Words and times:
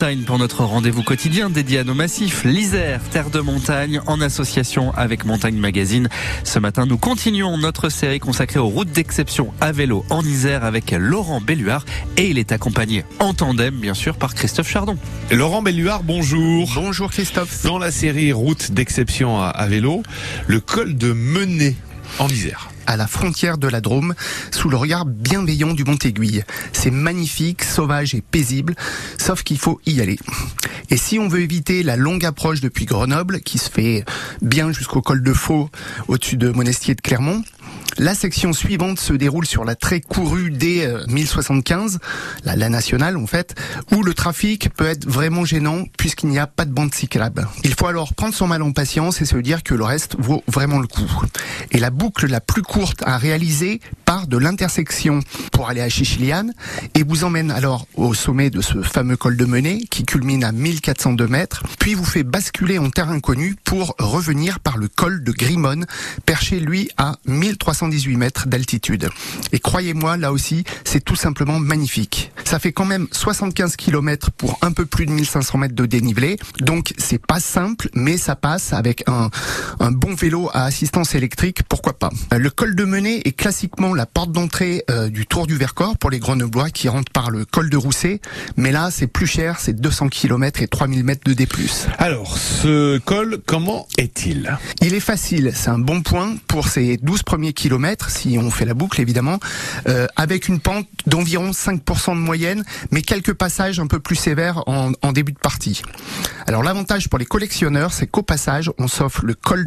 Montagne 0.00 0.22
pour 0.22 0.38
notre 0.38 0.62
rendez-vous 0.62 1.02
quotidien 1.02 1.50
dédié 1.50 1.80
à 1.80 1.82
nos 1.82 1.92
massifs, 1.92 2.44
l'Isère, 2.44 3.00
terre 3.10 3.30
de 3.30 3.40
montagne, 3.40 4.00
en 4.06 4.20
association 4.20 4.94
avec 4.94 5.24
Montagne 5.24 5.56
Magazine. 5.56 6.08
Ce 6.44 6.60
matin, 6.60 6.86
nous 6.86 6.98
continuons 6.98 7.58
notre 7.58 7.88
série 7.88 8.20
consacrée 8.20 8.60
aux 8.60 8.68
routes 8.68 8.92
d'exception 8.92 9.52
à 9.60 9.72
vélo 9.72 10.04
en 10.08 10.22
Isère 10.22 10.62
avec 10.62 10.92
Laurent 10.92 11.40
Belluard 11.40 11.84
et 12.16 12.28
il 12.30 12.38
est 12.38 12.52
accompagné 12.52 13.04
en 13.18 13.34
tandem, 13.34 13.74
bien 13.74 13.94
sûr, 13.94 14.16
par 14.18 14.36
Christophe 14.36 14.68
Chardon. 14.68 14.96
Laurent 15.32 15.62
Belluard, 15.62 16.04
bonjour. 16.04 16.70
Bonjour 16.76 17.10
Christophe. 17.10 17.64
Dans 17.64 17.78
la 17.78 17.90
série 17.90 18.32
Routes 18.32 18.70
d'exception 18.70 19.42
à, 19.42 19.48
à 19.48 19.66
vélo, 19.66 20.04
le 20.46 20.60
col 20.60 20.96
de 20.96 21.12
Menet 21.12 21.74
en 22.20 22.28
Isère 22.28 22.68
à 22.88 22.96
la 22.96 23.06
frontière 23.06 23.58
de 23.58 23.68
la 23.68 23.82
Drôme, 23.82 24.14
sous 24.50 24.70
le 24.70 24.76
regard 24.78 25.04
bienveillant 25.04 25.74
du 25.74 25.84
Mont 25.84 25.98
Aiguille. 26.02 26.42
C'est 26.72 26.90
magnifique, 26.90 27.62
sauvage 27.62 28.14
et 28.14 28.22
paisible, 28.22 28.74
sauf 29.18 29.42
qu'il 29.42 29.58
faut 29.58 29.78
y 29.84 30.00
aller. 30.00 30.18
Et 30.88 30.96
si 30.96 31.18
on 31.18 31.28
veut 31.28 31.42
éviter 31.42 31.82
la 31.82 31.96
longue 31.96 32.24
approche 32.24 32.62
depuis 32.62 32.86
Grenoble, 32.86 33.40
qui 33.40 33.58
se 33.58 33.70
fait 33.70 34.06
bien 34.40 34.72
jusqu'au 34.72 35.02
col 35.02 35.22
de 35.22 35.34
Faux, 35.34 35.68
au-dessus 36.08 36.38
de 36.38 36.48
Monestier 36.48 36.94
de 36.94 37.02
Clermont, 37.02 37.44
la 37.98 38.14
section 38.14 38.52
suivante 38.52 39.00
se 39.00 39.12
déroule 39.12 39.46
sur 39.46 39.64
la 39.64 39.74
très 39.74 40.00
courue 40.00 40.50
D1075, 40.50 41.98
la, 42.44 42.56
la 42.56 42.68
nationale 42.68 43.16
en 43.16 43.26
fait, 43.26 43.54
où 43.92 44.02
le 44.02 44.14
trafic 44.14 44.68
peut 44.74 44.86
être 44.86 45.06
vraiment 45.06 45.44
gênant 45.44 45.84
puisqu'il 45.96 46.28
n'y 46.28 46.38
a 46.38 46.46
pas 46.46 46.64
de 46.64 46.72
bande 46.72 46.94
cyclable. 46.94 47.48
Il 47.64 47.74
faut 47.74 47.86
alors 47.86 48.14
prendre 48.14 48.34
son 48.34 48.46
mal 48.46 48.62
en 48.62 48.72
patience 48.72 49.20
et 49.20 49.24
se 49.24 49.36
dire 49.36 49.62
que 49.62 49.74
le 49.74 49.84
reste 49.84 50.16
vaut 50.18 50.42
vraiment 50.46 50.78
le 50.78 50.86
coup. 50.86 51.10
Et 51.72 51.78
la 51.78 51.90
boucle 51.90 52.26
la 52.26 52.40
plus 52.40 52.62
courte 52.62 53.02
à 53.04 53.18
réaliser 53.18 53.80
part 54.08 54.26
de 54.26 54.38
l'intersection 54.38 55.20
pour 55.52 55.68
aller 55.68 55.82
à 55.82 55.90
Chichiliane 55.90 56.54
et 56.94 57.02
vous 57.02 57.24
emmène 57.24 57.50
alors 57.50 57.86
au 57.94 58.14
sommet 58.14 58.48
de 58.48 58.62
ce 58.62 58.80
fameux 58.80 59.18
col 59.18 59.36
de 59.36 59.44
Menet 59.44 59.80
qui 59.90 60.04
culmine 60.04 60.44
à 60.44 60.52
1402 60.52 61.28
mètres, 61.28 61.62
puis 61.78 61.92
vous 61.92 62.06
fait 62.06 62.22
basculer 62.22 62.78
en 62.78 62.88
terre 62.88 63.10
inconnue 63.10 63.54
pour 63.64 63.94
revenir 63.98 64.60
par 64.60 64.78
le 64.78 64.88
col 64.88 65.22
de 65.22 65.30
Grimone, 65.30 65.84
perché 66.24 66.58
lui 66.58 66.88
à 66.96 67.16
1300 67.26 67.88
18 67.88 68.16
mètres 68.16 68.48
d'altitude. 68.48 69.10
Et 69.52 69.58
croyez-moi, 69.58 70.16
là 70.16 70.32
aussi, 70.32 70.64
c'est 70.84 71.04
tout 71.04 71.16
simplement 71.16 71.60
magnifique. 71.60 72.32
Ça 72.44 72.58
fait 72.58 72.72
quand 72.72 72.86
même 72.86 73.08
75 73.12 73.76
km 73.76 74.30
pour 74.30 74.58
un 74.62 74.72
peu 74.72 74.86
plus 74.86 75.04
de 75.04 75.10
1500 75.10 75.58
mètres 75.58 75.74
de 75.74 75.84
dénivelé. 75.84 76.38
Donc 76.60 76.94
c'est 76.96 77.20
pas 77.20 77.40
simple, 77.40 77.90
mais 77.92 78.16
ça 78.16 78.36
passe 78.36 78.72
avec 78.72 79.06
un, 79.06 79.28
un 79.80 79.90
bon 79.90 80.14
vélo 80.14 80.48
à 80.54 80.64
assistance 80.64 81.14
électrique, 81.14 81.62
pourquoi 81.68 81.92
pas. 81.98 82.08
Le 82.34 82.48
col 82.48 82.74
de 82.74 82.84
Menet 82.84 83.20
est 83.26 83.32
classiquement 83.32 83.97
la 83.98 84.06
porte 84.06 84.30
d'entrée 84.30 84.84
euh, 84.90 85.08
du 85.08 85.26
Tour 85.26 85.48
du 85.48 85.56
Vercors 85.56 85.98
pour 85.98 86.08
les 86.08 86.20
Grenoblois 86.20 86.70
qui 86.70 86.88
rentrent 86.88 87.10
par 87.10 87.30
le 87.30 87.44
col 87.44 87.68
de 87.68 87.76
Rousset. 87.76 88.20
Mais 88.56 88.70
là, 88.70 88.90
c'est 88.92 89.08
plus 89.08 89.26
cher, 89.26 89.58
c'est 89.58 89.72
200 89.72 90.08
km 90.08 90.62
et 90.62 90.68
3000 90.68 91.02
mètres 91.02 91.24
de 91.24 91.32
D+. 91.32 91.48
Alors, 91.98 92.38
ce 92.38 92.98
col, 92.98 93.38
comment 93.44 93.88
est-il? 93.98 94.56
Il 94.82 94.94
est 94.94 95.00
facile, 95.00 95.50
c'est 95.52 95.70
un 95.70 95.80
bon 95.80 96.02
point 96.02 96.36
pour 96.46 96.68
ces 96.68 96.96
12 96.96 97.24
premiers 97.24 97.52
kilomètres 97.52 98.08
si 98.08 98.38
on 98.38 98.52
fait 98.52 98.64
la 98.64 98.74
boucle 98.74 99.00
évidemment, 99.00 99.40
euh, 99.88 100.06
avec 100.14 100.46
une 100.46 100.60
pente 100.60 100.86
d'environ 101.06 101.50
5% 101.50 102.14
de 102.14 102.20
moyenne, 102.20 102.64
mais 102.92 103.02
quelques 103.02 103.34
passages 103.34 103.80
un 103.80 103.88
peu 103.88 103.98
plus 103.98 104.14
sévères 104.14 104.62
en, 104.68 104.92
en 105.02 105.12
début 105.12 105.32
de 105.32 105.38
partie. 105.38 105.82
Alors 106.46 106.62
l'avantage 106.62 107.08
pour 107.08 107.18
les 107.18 107.26
collectionneurs, 107.26 107.92
c'est 107.92 108.06
qu'au 108.06 108.22
passage, 108.22 108.70
on 108.78 108.86
s'offre 108.86 109.24
le 109.24 109.34
col 109.34 109.56